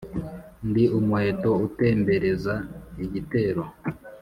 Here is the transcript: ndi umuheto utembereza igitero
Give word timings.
ndi 0.69 0.83
umuheto 0.97 1.49
utembereza 1.65 2.53
igitero 3.05 3.63